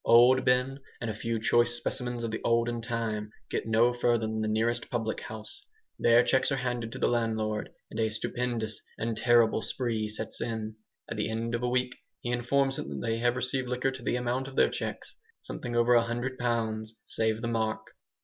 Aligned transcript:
Old 0.03 0.43
Ben 0.43 0.79
and 0.99 1.11
a 1.11 1.13
few 1.13 1.39
choice 1.39 1.75
specimens 1.75 2.23
of 2.23 2.31
the 2.31 2.41
olden 2.43 2.81
time 2.81 3.29
get 3.51 3.67
no 3.67 3.93
further 3.93 4.25
than 4.25 4.41
the 4.41 4.47
nearest 4.47 4.89
public 4.89 5.19
house. 5.19 5.63
Their 5.99 6.23
cheques 6.23 6.51
are 6.51 6.55
handed 6.55 6.91
to 6.93 6.97
the 6.97 7.07
landlord 7.07 7.69
and 7.91 7.99
a 7.99 8.09
"stupendous 8.09 8.81
and 8.97 9.15
terrible 9.15 9.61
spree" 9.61 10.07
sets 10.07 10.41
in. 10.41 10.75
At 11.07 11.17
the 11.17 11.29
end 11.29 11.53
of 11.53 11.61
a 11.61 11.69
week 11.69 11.99
he 12.21 12.31
informs 12.31 12.77
them 12.77 12.89
that 12.99 13.05
they 13.05 13.19
have 13.19 13.35
received 13.35 13.67
liquor 13.67 13.91
to 13.91 14.01
the 14.01 14.15
amount 14.15 14.47
of 14.47 14.55
their 14.55 14.69
cheques 14.71 15.17
something 15.43 15.75
over 15.75 15.93
a 15.93 16.01
hundred 16.01 16.39
pounds 16.39 16.97
save 17.05 17.43
the 17.43 17.47
mark! 17.47 17.91